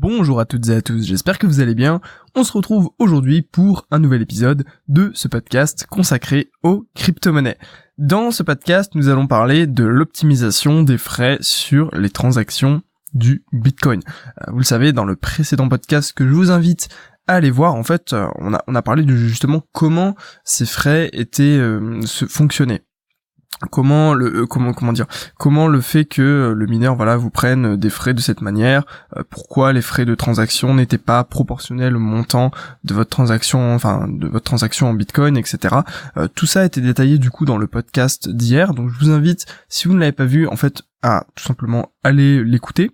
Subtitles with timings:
[0.00, 2.00] Bonjour à toutes et à tous, j'espère que vous allez bien.
[2.36, 7.58] On se retrouve aujourd'hui pour un nouvel épisode de ce podcast consacré aux crypto-monnaies.
[7.98, 12.82] Dans ce podcast, nous allons parler de l'optimisation des frais sur les transactions
[13.12, 14.00] du Bitcoin.
[14.42, 16.88] Euh, vous le savez, dans le précédent podcast que je vous invite
[17.26, 21.42] à aller voir, en fait, euh, on a, parlé de justement comment ces frais étaient
[21.42, 22.84] euh, fonctionnaient
[23.70, 25.06] comment le euh, comment comment dire
[25.36, 28.84] comment le fait que euh, le mineur voilà vous prenne des frais de cette manière
[29.16, 32.52] euh, pourquoi les frais de transaction n'étaient pas proportionnels au montant
[32.84, 35.76] de votre transaction enfin de votre transaction en bitcoin etc
[36.34, 38.74] tout ça a été détaillé du coup dans le podcast d'hier.
[38.74, 41.92] Donc je vous invite si vous ne l'avez pas vu en fait à tout simplement
[42.02, 42.90] aller l'écouter.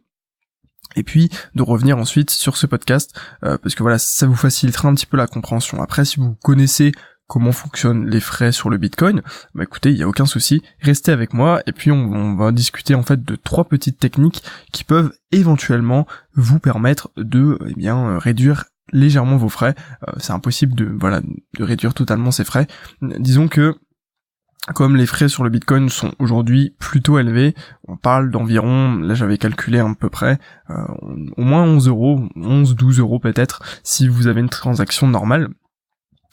[0.97, 4.95] Et puis de revenir ensuite sur ce podcast parce que voilà ça vous facilitera un
[4.95, 5.83] petit peu la compréhension.
[5.83, 6.93] Après si vous connaissez
[7.27, 9.23] comment fonctionnent les frais sur le Bitcoin,
[9.55, 12.95] bah écoutez, il n'y a aucun souci, restez avec moi et puis on, va discuter
[12.95, 14.43] en fait de trois petites techniques
[14.73, 19.75] qui peuvent éventuellement vous permettre de eh bien euh, réduire légèrement vos frais.
[20.09, 22.67] Euh, c'est impossible de voilà de réduire totalement ces frais.
[23.01, 23.77] Disons que
[24.75, 27.55] comme les frais sur le Bitcoin sont aujourd'hui plutôt élevés,
[27.87, 30.39] on parle d'environ, là j'avais calculé à peu près,
[30.71, 30.75] euh,
[31.37, 35.51] au moins 11 euros, 11, 12 euros peut-être, si vous avez une transaction normale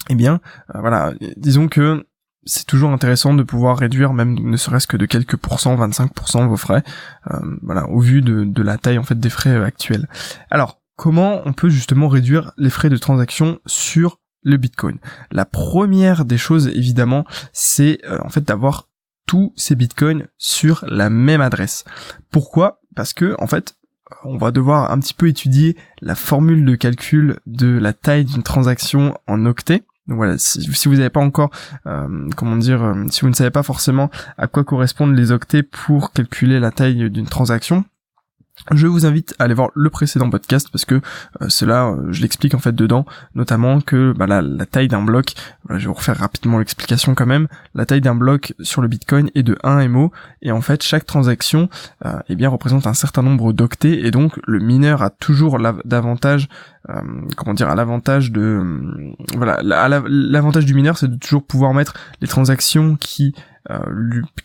[0.09, 0.41] eh bien,
[0.75, 2.05] euh, voilà, disons que
[2.43, 6.57] c'est toujours intéressant de pouvoir réduire même ne serait-ce que de quelques pourcents, 25% vos
[6.57, 6.83] frais,
[7.29, 10.07] euh, voilà, au vu de, la taille en fait des frais euh, actuels.
[10.49, 14.97] Alors, comment on peut justement réduire les frais de transaction sur le Bitcoin?
[15.31, 18.87] La première des choses, évidemment, c'est en fait d'avoir
[19.27, 21.85] tous ces Bitcoins sur la même adresse.
[22.31, 22.81] Pourquoi?
[22.95, 23.75] Parce que en fait,
[24.23, 28.43] on va devoir un petit peu étudier la formule de calcul de la taille d'une
[28.43, 29.83] transaction en octets.
[30.07, 31.51] Donc voilà, si, vous n'avez pas encore,
[31.85, 35.63] euh, comment dire, euh, si vous ne savez pas forcément à quoi correspondent les octets
[35.63, 37.85] pour calculer la taille d'une transaction,
[38.71, 42.21] je vous invite à aller voir le précédent podcast parce que euh, cela, euh, je
[42.21, 45.33] l'explique en fait dedans, notamment que bah, la, taille d'un bloc,
[45.69, 49.29] je vais vous refaire rapidement l'explication quand même, la taille d'un bloc sur le Bitcoin
[49.35, 51.69] est de 1 MO et en fait chaque transaction
[52.05, 56.47] euh, eh bien représente un certain nombre d'octets et donc le mineur a toujours davantage
[57.37, 62.27] comment dire à l'avantage de voilà l'avantage du mineur c'est de toujours pouvoir mettre les
[62.27, 63.35] transactions qui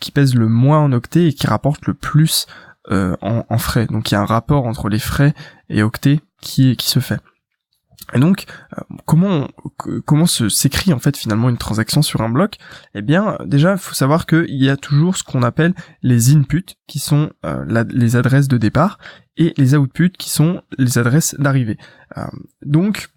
[0.01, 2.47] qui pèsent le moins en octets et qui rapportent le plus
[2.91, 3.87] euh, en, frais.
[3.87, 5.35] Donc il y a un rapport entre les frais
[5.69, 7.21] et octets qui, qui se fait.
[8.15, 8.45] Et donc,
[8.79, 9.49] euh, comment
[10.05, 12.57] comment se s'écrit en fait finalement une transaction sur un bloc?
[12.95, 16.77] Eh bien, déjà, il faut savoir qu'il y a toujours ce qu'on appelle les inputs,
[16.87, 18.99] qui sont euh, les adresses de départ,
[19.37, 21.79] et les outputs, qui sont les adresses d'arrivée.
[22.63, 23.09] donc,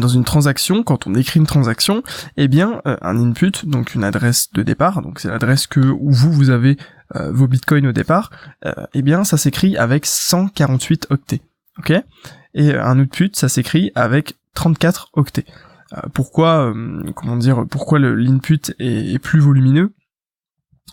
[0.00, 2.02] dans une transaction, quand on écrit une transaction,
[2.36, 6.32] eh bien euh, un input, donc une adresse de départ, donc c'est l'adresse que vous
[6.32, 6.76] vous avez
[7.16, 8.30] euh, vos bitcoins au départ,
[8.66, 11.42] euh, eh bien ça s'écrit avec 148 octets,
[11.78, 11.92] ok?
[12.54, 15.46] Et un output, ça s'écrit avec 34 octets.
[16.12, 16.72] pourquoi,
[17.16, 19.92] comment dire, pourquoi l'input est plus volumineux?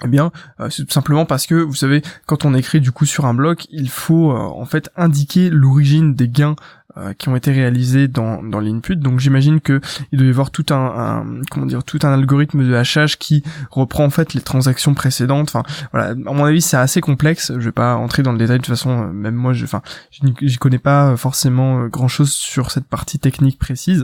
[0.03, 0.31] Eh bien,
[0.69, 3.67] c'est tout simplement parce que, vous savez, quand on écrit du coup sur un bloc,
[3.69, 6.55] il faut en fait indiquer l'origine des gains
[6.97, 8.97] euh, qui ont été réalisés dans, dans l'input.
[8.97, 9.79] Donc j'imagine que
[10.11, 14.03] il doit y avoir tout un, comment dire tout un algorithme de hachage qui reprend
[14.03, 15.47] en fait les transactions précédentes.
[15.47, 15.63] Enfin
[15.93, 17.53] voilà, à mon avis c'est assez complexe.
[17.53, 19.03] Je vais pas entrer dans le détail de toute façon.
[19.03, 23.19] Euh, même moi, je, enfin, j'y connais pas forcément euh, grand chose sur cette partie
[23.19, 24.03] technique précise.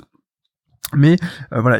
[0.95, 1.17] Mais
[1.53, 1.79] euh, voilà,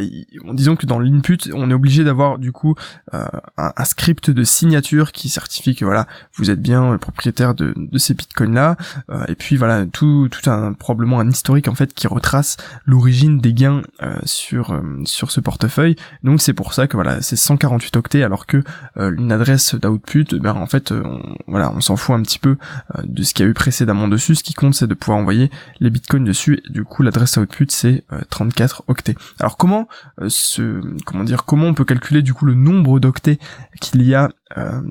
[0.53, 2.75] disons que dans l'input, on est obligé d'avoir du coup
[3.13, 3.25] euh,
[3.57, 8.13] un, script de signature qui certifie que voilà, vous êtes bien le propriétaire de, ces
[8.13, 8.75] bitcoins là.
[9.09, 13.40] Euh, et puis voilà, tout, tout un probablement un historique en fait qui retrace l'origine
[13.40, 13.81] des gains
[14.25, 15.96] sur sur ce portefeuille.
[16.23, 18.63] Donc c'est pour ça que voilà, c'est 148 octets alors que
[18.97, 22.57] une adresse d'output, ben en fait, on, voilà, on s'en fout un petit peu
[23.03, 24.35] de ce qu'il y a eu précédemment dessus.
[24.35, 26.62] Ce qui compte, c'est de pouvoir envoyer les bitcoins dessus.
[26.67, 28.97] Et du coup, l'adresse output c'est 34 octets
[29.40, 29.88] alors comment
[30.22, 33.40] euh, comment dire comment on peut calculer du coup le nombre d'octets
[33.81, 34.81] qu'il y a euh,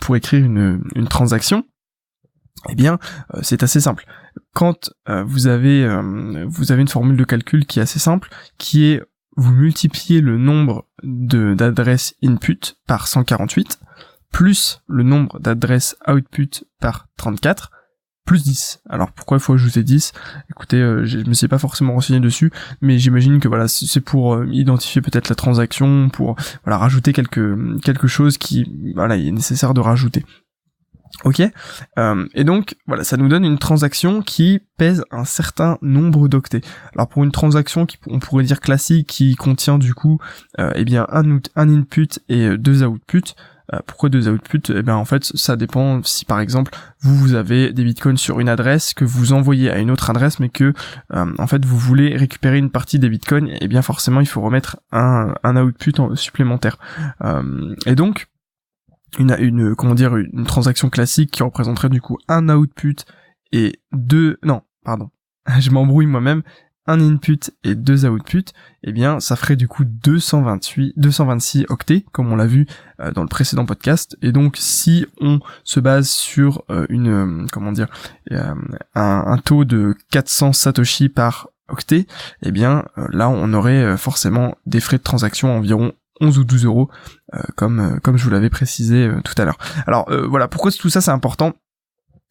[0.00, 1.64] pour écrire une, transaction?
[2.68, 2.98] Eh bien,
[3.34, 4.04] euh, c'est assez simple.
[4.52, 4.90] Quand
[5.24, 5.88] vous avez
[6.46, 8.28] vous avez une formule de calcul qui est assez simple,
[8.58, 9.02] qui est
[9.36, 13.80] vous multipliez le nombre d'adresses input par 148
[14.30, 17.70] plus le nombre d'adresses output par 34
[18.24, 18.82] plus 10.
[18.88, 20.12] Alors pourquoi il faut ajouter 10
[20.50, 24.34] Écoutez, euh, je me suis pas forcément renseigné dessus, mais j'imagine que voilà, c'est pour
[24.34, 29.32] euh, identifier peut-être la transaction, pour voilà rajouter quelque quelque chose qui voilà il est
[29.32, 30.24] nécessaire de rajouter.
[31.24, 31.42] Ok?
[31.98, 36.60] Euh, Et donc voilà, ça nous donne une transaction qui pèse un certain nombre d'octets.
[36.94, 40.18] Alors pour une transaction qui on pourrait dire classique, qui contient du coup
[40.58, 43.34] eh bien un, un input et deux outputs,
[43.86, 44.72] pourquoi deux outputs?
[44.74, 48.40] Eh bien en fait ça dépend si par exemple vous vous avez des bitcoins sur
[48.40, 50.72] une adresse que vous envoyez à une autre adresse mais que
[51.10, 54.80] en fait vous voulez récupérer une partie des bitcoins, eh bien forcément il faut remettre
[54.92, 56.78] un, un output supplémentaire.
[57.86, 58.26] et donc
[59.18, 62.96] une, une comment dire une transaction classique qui représenterait du coup un output
[63.52, 65.10] et deux non pardon
[65.58, 66.42] je m'embrouille moi-même
[66.86, 72.32] un input et deux outputs, eh bien ça ferait du coup 228, 226 octets, comme
[72.32, 72.66] on l'a vu
[73.00, 74.16] euh, dans le précédent podcast.
[74.22, 77.88] Et donc si on se base sur euh, une euh, comment dire
[78.94, 82.06] un, taux de 400 satoshi par octet,
[82.42, 86.90] eh bien là on aurait forcément des frais de transaction environ 11 ou 12 euros,
[87.56, 89.58] comme comme je vous l'avais précisé tout à l'heure.
[89.86, 91.54] Alors voilà, pourquoi tout ça c'est important?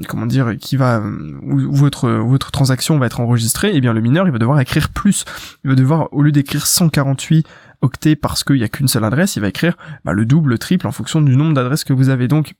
[0.07, 1.01] comment dire qui va
[1.41, 4.59] où votre votre transaction va être enregistrée, et eh bien le mineur il va devoir
[4.59, 5.25] écrire plus.
[5.63, 7.47] Il va devoir au lieu d'écrire 148
[7.81, 10.57] octets parce qu'il n'y a qu'une seule adresse, il va écrire bah, le double, le
[10.57, 12.27] triple en fonction du nombre d'adresses que vous avez.
[12.27, 12.54] Donc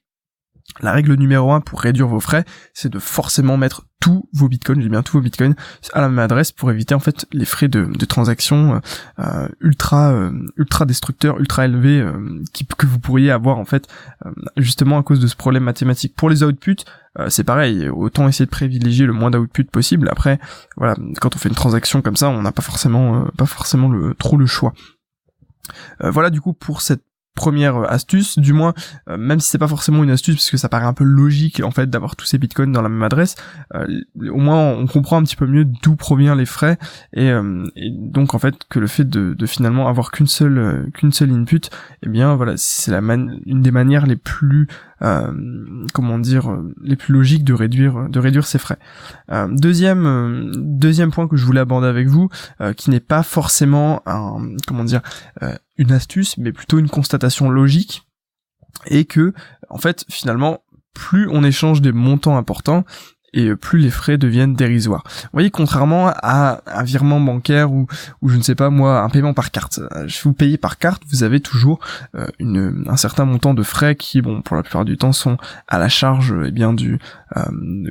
[0.82, 4.82] la règle numéro un pour réduire vos frais, c'est de forcément mettre tous vos bitcoins,
[4.82, 5.56] j'ai bien tous vos bitcoins
[5.94, 8.82] à la même adresse pour éviter en fait les frais de, de transaction
[9.20, 12.44] euh, ultra euh, ultra destructeurs, ultra élevés euh,
[12.78, 13.88] que vous pourriez avoir en fait
[14.58, 16.16] justement à cause de ce problème mathématique.
[16.16, 16.84] Pour les outputs,
[17.30, 20.10] c'est pareil, autant essayer de privilégier le moins d'outputs possible.
[20.12, 20.38] Après,
[20.76, 23.90] voilà, quand on fait une transaction comme ça, on n'a pas forcément pas forcément
[24.20, 24.74] trop le choix.
[26.02, 27.04] voilà du coup pour cette
[27.36, 28.74] première euh, astuce, du moins,
[29.10, 31.62] euh, même si c'est pas forcément une astuce, parce que ça paraît un peu logique
[31.64, 33.36] en fait d'avoir tous ces bitcoins dans la même adresse,
[33.76, 33.86] euh,
[34.30, 36.78] au moins on comprend un petit peu mieux d'où provient les frais.
[37.14, 37.32] Et,
[37.92, 41.62] donc en fait que le fait de, finalement avoir qu'une seule qu'une seule input,
[42.04, 44.68] eh bien voilà c'est la une des manières les plus
[45.00, 48.80] comment dire les plus logiques de réduire de réduire ses frais.
[49.50, 52.30] deuxième deuxième point que je voulais aborder avec vous,
[52.78, 55.02] qui n'est pas forcément un comment dire
[55.78, 58.08] une astuce, mais plutôt une constatation logique,
[58.88, 59.34] et que,
[59.70, 60.64] en fait, finalement,
[60.94, 62.86] plus on échange des montants importants,
[63.36, 65.04] et plus les frais deviennent dérisoires.
[65.06, 67.86] Vous voyez, contrairement à un virement bancaire ou,
[68.22, 69.80] ou je ne sais pas moi, un paiement par carte.
[70.08, 71.80] Je vous payez par carte, vous avez toujours
[72.16, 72.28] euh,
[72.88, 75.38] un certain montant de frais qui, bon, pour la plupart du temps, sont
[75.68, 76.98] à la charge, eh bien, du,
[77.36, 77.42] euh,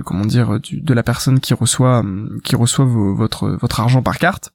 [0.04, 2.02] comment dire, de la personne qui reçoit,
[2.42, 4.52] qui reçoit votre, votre argent par carte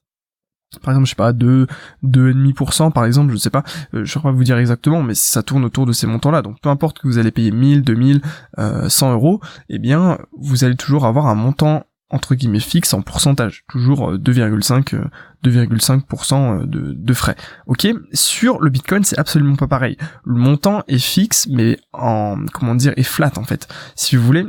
[0.82, 1.66] par exemple, je sais pas, 2,
[2.04, 5.42] 2,5% par exemple, je sais pas, euh, je sais pas vous dire exactement, mais ça
[5.42, 6.42] tourne autour de ces montants-là.
[6.42, 8.20] Donc peu importe que vous allez payer 1000, 2000,
[8.58, 13.02] euh, 100 euros, eh bien, vous allez toujours avoir un montant entre guillemets fixe en
[13.02, 15.04] pourcentage, toujours 2,5 euh,
[15.44, 17.36] 2,5% euh, de, de frais.
[17.66, 19.96] Ok, sur le Bitcoin c'est absolument pas pareil.
[20.24, 23.68] Le montant est fixe, mais en comment dire est flat en fait.
[23.94, 24.44] Si vous voulez,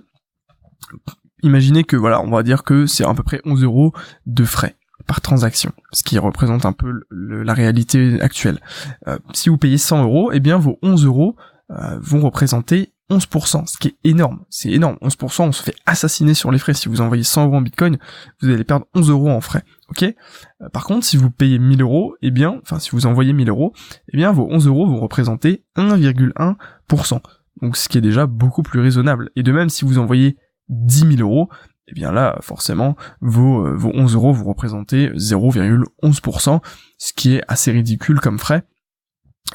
[1.43, 3.93] imaginez que voilà, on va dire que c'est à peu près 11 euros
[4.25, 4.75] de frais
[5.05, 8.60] par transaction, ce qui représente un peu la réalité actuelle.
[9.08, 11.36] Euh, si vous payez 100 euros, eh bien vos 11 euros
[11.72, 14.39] euh, vont représenter 11%, ce qui est énorme.
[14.50, 14.98] C'est énorme.
[15.01, 16.74] 11%, on se fait assassiner sur les frais.
[16.74, 17.98] Si vous envoyez 100 euros en Bitcoin,
[18.41, 19.63] vous allez perdre 11 euros en frais.
[19.89, 20.03] Ok?
[20.03, 23.50] Euh, Par contre, si vous payez 1000 euros, eh bien, enfin, si vous envoyez 1000
[23.50, 23.74] euros,
[24.13, 27.22] eh bien, vos 11 euros vont représenter 1,1%.
[27.62, 29.29] Donc, ce qui est déjà beaucoup plus raisonnable.
[29.36, 30.38] Et de même, si vous envoyez
[30.70, 31.50] 10 000 euros,
[31.91, 36.62] eh bien là, forcément, vos, euh, vos 11 euros vous représentez 0,11%,
[36.98, 38.63] ce qui est assez ridicule comme frais.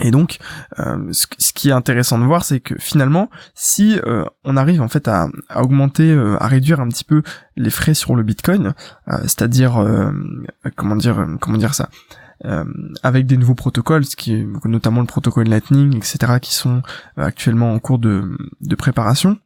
[0.01, 0.39] Et donc,
[0.79, 4.89] euh, ce, qui est intéressant de voir, c'est que finalement, si euh, on arrive en
[4.89, 7.23] fait à, augmenter, à réduire un petit peu
[7.57, 8.75] les frais sur le Bitcoin,
[9.23, 9.83] c'est-à-dire
[10.75, 11.89] comment dire, comment dire ça,
[13.03, 14.05] avec des nouveaux protocoles,
[14.67, 16.83] notamment le protocole Lightning, etc., qui sont
[17.17, 19.39] actuellement en cours de préparation,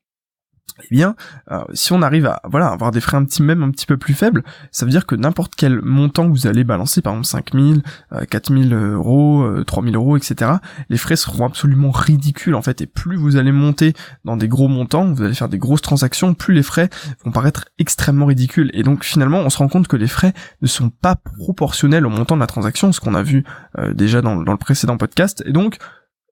[0.82, 1.14] eh bien,
[1.50, 3.96] euh, si on arrive à voilà avoir des frais un petit même un petit peu
[3.96, 7.26] plus faibles, ça veut dire que n'importe quel montant que vous allez balancer, par exemple
[7.26, 10.52] 5000, euh, 4000 euros, 3000 euh, euros, etc.,
[10.88, 12.80] les frais seront absolument ridicules en fait.
[12.80, 16.34] Et plus vous allez monter dans des gros montants, vous allez faire des grosses transactions,
[16.34, 16.90] plus les frais
[17.24, 18.70] vont paraître extrêmement ridicules.
[18.74, 22.10] Et donc finalement, on se rend compte que les frais ne sont pas proportionnels au
[22.10, 23.44] montant de la transaction, ce qu'on a vu
[23.78, 25.42] euh, déjà dans, dans le précédent podcast.
[25.46, 25.78] Et donc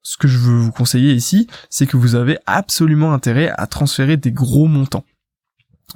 [0.09, 4.17] ce que je veux vous conseiller ici, c'est que vous avez absolument intérêt à transférer
[4.17, 5.05] des gros montants.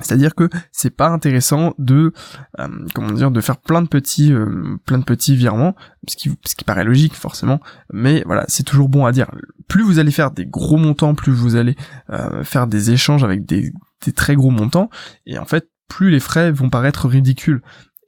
[0.00, 2.12] C'est-à-dire que c'est pas intéressant de
[2.60, 5.74] euh, comment dire de faire plein de petits euh, plein de petits virements,
[6.08, 9.30] ce qui ce qui paraît logique forcément, mais voilà c'est toujours bon à dire.
[9.66, 11.76] Plus vous allez faire des gros montants, plus vous allez
[12.10, 13.72] euh, faire des échanges avec des,
[14.04, 14.90] des très gros montants,
[15.24, 17.62] et en fait plus les frais vont paraître ridicules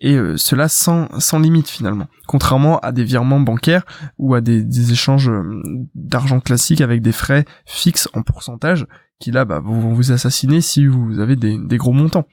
[0.04, 2.06] et euh, cela sans, sans limite finalement.
[2.26, 3.84] Contrairement à des virements bancaires
[4.18, 5.62] ou à des, échanges euh,
[5.94, 8.86] d'argent classique avec des frais fixes en pourcentage
[9.18, 12.26] qui là bah, vont vous assassiner si vous avez des, gros montants.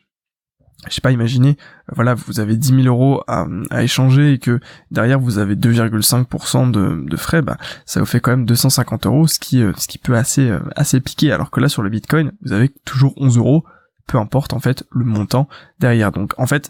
[0.89, 3.45] Je sais pas, imaginez, euh, voilà, vous avez 10 000 euros à,
[3.81, 4.59] échanger et que
[4.89, 9.27] derrière vous avez 2,5% de, de frais, bah ça vous fait quand même 250 euros,
[9.27, 11.31] ce qui, ce qui peut assez, assez piquer.
[11.31, 13.63] Alors que là sur le Bitcoin, vous avez toujours 11 euros
[14.11, 15.47] peu importe en fait le montant
[15.79, 16.11] derrière.
[16.11, 16.69] Donc en fait,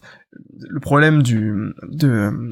[0.60, 2.52] le problème du de,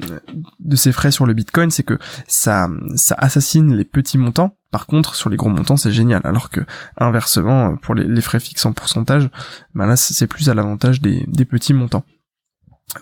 [0.58, 4.56] de ces frais sur le Bitcoin, c'est que ça ça assassine les petits montants.
[4.72, 6.22] Par contre, sur les gros montants, c'est génial.
[6.24, 6.60] Alors que
[6.96, 9.30] inversement, pour les, frais fixes en pourcentage,
[9.76, 12.04] ben là c'est plus à l'avantage des, des petits montants.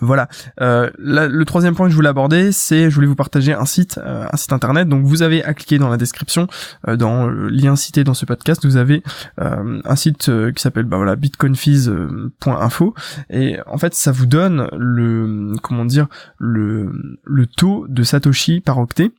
[0.01, 0.27] Voilà.
[0.61, 3.97] Euh, le troisième point que je voulais aborder, c'est je voulais vous partager un site,
[3.97, 4.87] euh, un site internet.
[4.87, 6.47] Donc vous avez à cliquer dans la description,
[6.87, 9.03] euh, dans le lien cité dans ce podcast, vous avez
[9.37, 12.93] un site qui s'appelle bah voilà bitcoinfees.info
[13.29, 16.91] et en fait ça vous donne le comment dire le
[17.23, 19.11] le taux de satoshi par octet.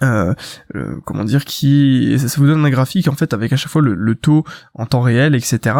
[0.00, 3.94] comment dire qui ça, vous donne un graphique en fait avec à chaque fois le,
[3.94, 4.44] le taux
[4.74, 5.76] en temps réel etc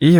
[0.00, 0.18] et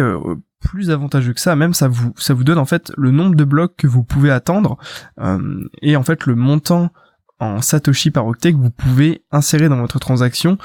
[0.62, 3.44] plus avantageux que ça, même ça vous ça vous donne en fait le nombre de
[3.44, 4.78] blocs que vous pouvez attendre
[5.20, 6.90] euh, et en fait le montant
[7.40, 10.56] en satoshi par octet que vous pouvez insérer dans votre transaction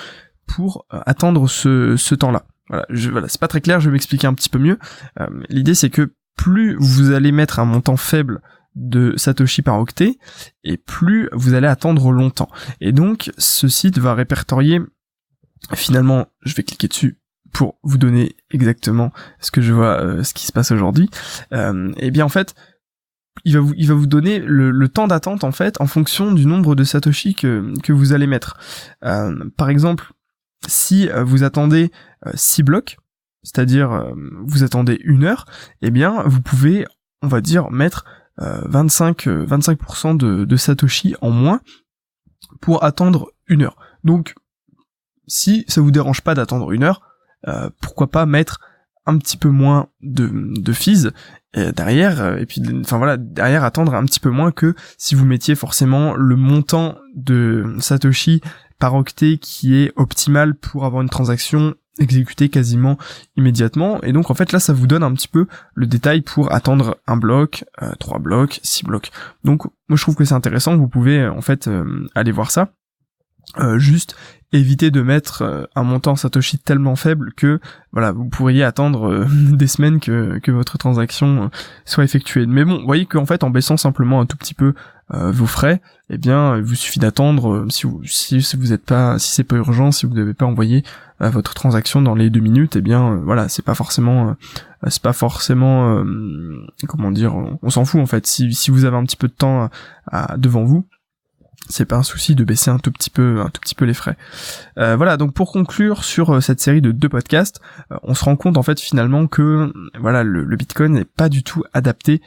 [0.46, 2.46] pour euh, attendre ce, ce temps-là.
[2.70, 4.78] Voilà, voilà, c'est pas très clair, je vais m'expliquer un petit peu mieux.
[5.20, 8.42] Euh, l'idée c'est que plus vous allez mettre un montant faible
[8.76, 10.20] de Satoshi par octet,
[10.64, 12.50] et plus vous allez attendre longtemps.
[12.80, 14.82] Et donc, ce site va répertorier,
[15.74, 17.18] finalement, je vais cliquer dessus
[17.58, 21.10] pour vous donner exactement ce que je vois, euh, ce qui se passe aujourd'hui,
[21.54, 22.54] euh, et eh bien en fait,
[23.46, 26.46] il va vous, il va vous donner le, temps d'attente en fait en fonction du
[26.46, 28.60] nombre de satoshi que, que vous allez mettre.
[29.04, 30.14] Euh, par exemple,
[30.68, 31.92] si vous attendez
[32.36, 32.98] 6 blocs,
[33.42, 34.14] c'est-à-dire
[34.46, 35.46] vous attendez une heure,
[35.82, 36.86] eh bien vous pouvez,
[37.24, 38.06] on va dire, mettre
[38.38, 41.62] 25 25% de, de satoshi en moins
[42.62, 43.78] pour attendre une heure.
[44.04, 44.36] Donc
[45.28, 47.07] si ça vous dérange pas d'attendre une heure, euh,
[47.82, 48.60] pourquoi pas mettre
[49.06, 50.30] un petit peu moins de,
[50.60, 51.12] de fees
[51.56, 55.26] derrière euh, et puis enfin voilà derrière attendre un petit peu moins que si vous
[55.26, 58.42] mettiez forcément le montant de Satoshi
[58.80, 62.98] par octet qui est optimal pour avoir une transaction exécutée quasiment
[63.38, 66.54] immédiatement et donc en fait là ça vous donne un petit peu le détail pour
[66.54, 69.10] attendre un bloc, euh, trois blocs, six blocs.
[69.44, 71.68] Donc moi je trouve que c'est intéressant, vous pouvez en fait
[72.14, 72.70] aller voir ça.
[73.60, 74.16] Euh, juste
[74.52, 77.60] éviter de mettre euh, un montant Satoshi tellement faible que
[77.92, 81.50] voilà vous pourriez attendre euh, des semaines que, que votre transaction
[81.86, 82.46] soit effectuée.
[82.46, 84.74] Mais bon, vous voyez qu'en fait en baissant simplement un tout petit peu
[85.10, 89.32] vos frais, eh bien il vous suffit d'attendre si vous si, vous êtes pas si
[89.32, 90.84] c'est pas urgent, si vous n'avez pas envoyé
[91.22, 94.36] votre transaction dans les deux minutes, eh bien voilà c'est pas forcément
[94.86, 96.04] c'est pas forcément
[96.90, 99.34] comment dire on, s'en fout en fait si si vous avez un petit peu de
[99.34, 99.70] temps
[100.36, 100.86] devant vous
[101.70, 103.94] c'est pas un souci de baisser un tout petit peu un tout petit peu les
[103.94, 104.18] frais.
[104.78, 108.24] Euh, voilà, donc pour conclure sur euh, cette série de deux podcasts, euh, on se
[108.24, 112.22] rend compte en fait finalement que voilà le, Bitcoin n'est pas du tout adapté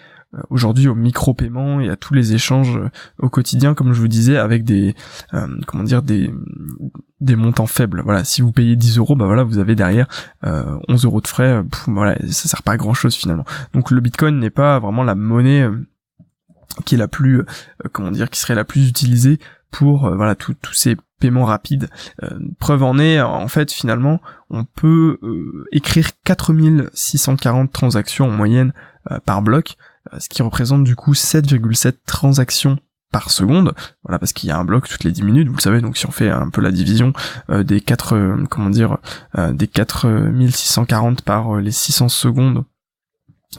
[0.49, 2.79] aujourd'hui au micro-paiement et à tous les échanges
[3.19, 4.95] au quotidien comme je vous disais avec des
[5.67, 6.33] comment dire des
[7.21, 8.03] des montants faibles.
[8.05, 10.07] Voilà, si vous payez 10 euros, bah voilà, vous avez derrière
[10.45, 11.65] 11 euros de frais.
[11.89, 13.45] voilà, ça sert pas à grand chose finalement.
[13.75, 15.69] Donc le Bitcoin n'est pas vraiment la monnaie
[16.85, 17.45] qui est la plus, euh,
[17.93, 19.39] comment dire, qui serait la plus utilisée
[19.71, 21.89] pour euh, voilà tous ces paiements rapides.
[22.23, 25.19] Euh, preuve en est, en fait, finalement, on peut
[25.71, 28.73] écrire 4640 transactions en moyenne
[29.25, 29.77] par bloc,
[30.19, 32.79] ce qui représente du coup 7,7 transactions
[33.11, 33.75] par seconde,
[34.05, 35.97] voilà parce qu'il y a un bloc toutes les 10 minutes, vous le savez, donc
[35.97, 37.13] si on fait un peu la division
[37.51, 38.99] euh, des 4 euh, comment dire
[39.37, 42.65] euh, des 4640 par les 600 secondes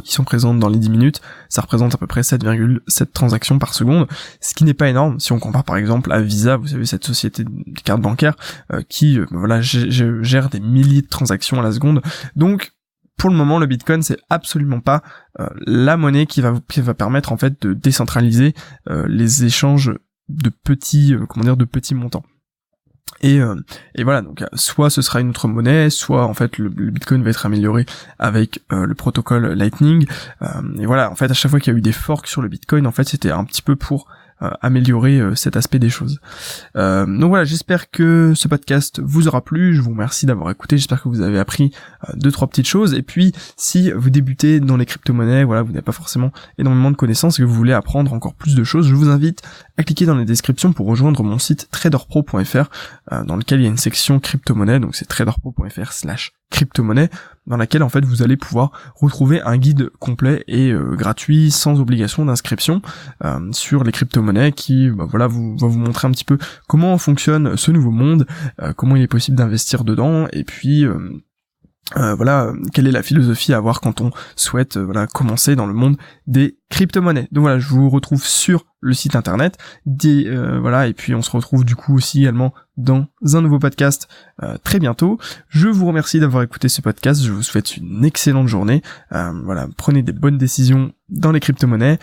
[0.04, 3.74] qui sont présentes dans les 10 minutes, ça représente à peu près 7,7 transactions par
[3.74, 4.08] seconde,
[4.40, 7.06] ce qui n'est pas énorme si on compare par exemple à Visa, vous savez cette
[7.06, 8.36] société de cartes bancaires
[8.88, 12.02] qui voilà gère des milliers de transactions à la seconde.
[12.36, 12.72] Donc
[13.22, 15.04] pour le moment, le Bitcoin, c'est absolument pas
[15.40, 18.56] euh, la monnaie qui va, qui va permettre en fait de décentraliser
[18.90, 19.94] euh, les échanges
[20.28, 22.24] de petits, euh, comment dire, de petits montants.
[23.22, 23.40] Et,
[23.96, 27.30] et voilà, donc soit ce sera une autre monnaie, soit en fait le, Bitcoin va
[27.30, 27.86] être amélioré
[28.18, 30.08] avec le protocole Lightning.
[30.80, 32.48] et voilà, en fait à chaque fois qu'il y a eu des forks sur le
[32.48, 34.08] Bitcoin, en fait c'était un petit peu pour
[34.44, 36.20] euh, améliorer euh, cet aspect des choses.
[36.76, 39.76] Euh, donc voilà, j'espère que ce podcast vous aura plu.
[39.76, 40.78] Je vous remercie d'avoir écouté.
[40.78, 41.72] J'espère que vous avez appris
[42.16, 42.96] deux trois petites choses.
[42.96, 46.96] Et puis, si vous débutez dans les crypto-monnaies, voilà, vous n'avez pas forcément énormément de
[46.96, 49.44] connaissances et que vous voulez apprendre encore plus de choses, je vous invite
[49.82, 52.70] à cliquer dans les descriptions pour rejoindre mon site traderpro.fr,
[53.26, 54.80] dans lequel il y a une section crypto-monnaie.
[54.80, 57.10] Donc c'est traderpro.fr/slash crypto-monnaie
[57.48, 61.80] dans laquelle en fait vous allez pouvoir retrouver un guide complet et euh, gratuit sans
[61.80, 62.84] obligation d'inscription
[63.24, 66.96] euh, sur les crypto-monnaies qui bah, voilà vous va vous montrer un petit peu comment
[67.00, 68.28] fonctionne ce nouveau monde,
[68.62, 70.86] euh, comment il est possible d'investir dedans et puis
[71.98, 75.66] euh, voilà, quelle est la philosophie à avoir quand on souhaite euh, voilà commencer dans
[75.66, 77.28] le monde des crypto-monnaies.
[77.32, 79.58] Donc voilà, je vous retrouve sur le site internet,
[80.06, 84.08] euh, voilà, et puis on se retrouve du coup aussi également dans un nouveau podcast
[84.64, 85.20] très bientôt.
[85.50, 88.82] Je vous remercie d'avoir écouté ce podcast, je vous souhaite une excellente journée.
[89.12, 92.00] voilà, prenez des bonnes décisions dans les crypto-monnaies,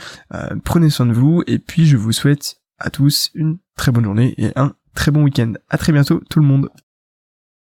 [0.62, 4.34] prenez soin de vous, et puis je vous souhaite à tous une très bonne journée
[4.38, 5.54] et un très bon week-end.
[5.68, 6.68] À très bientôt tout le monde.